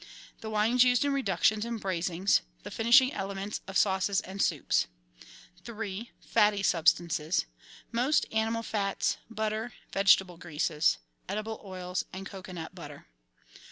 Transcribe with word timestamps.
the 0.39 0.49
wines 0.49 0.83
used 0.83 1.05
in 1.05 1.13
reductions 1.13 1.63
and 1.63 1.79
braisings; 1.79 2.41
the 2.63 2.71
finishing 2.71 3.13
elements 3.13 3.61
of 3.67 3.77
sauces 3.77 4.19
and 4.21 4.41
soups. 4.41 4.87
3. 5.63 6.09
Fatty 6.19 6.63
substances.— 6.63 7.45
Most 8.01 8.25
animal 8.31 8.63
fats, 8.63 9.17
butter, 9.29 9.73
vegetable 9.93 10.37
greases 10.37 10.97
(edible 11.29 11.61
oils 11.63 12.03
and 12.11 12.25
cocoanut 12.25 12.73
butter). 12.73 13.05